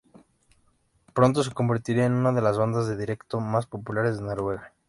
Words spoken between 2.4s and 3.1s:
las bandas de